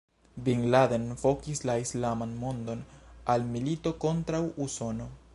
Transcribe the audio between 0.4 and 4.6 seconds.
Bin Laden vokis la islaman mondon al milito kontraŭ